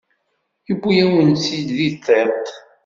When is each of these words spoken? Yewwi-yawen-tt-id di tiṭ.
Yewwi-yawen-tt-id 0.67 1.67
di 1.77 1.89
tiṭ. 2.03 2.45